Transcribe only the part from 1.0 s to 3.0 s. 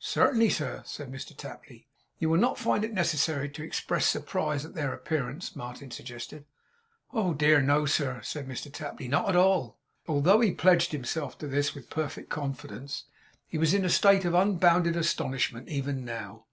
Mr Tapley. 'You will not find it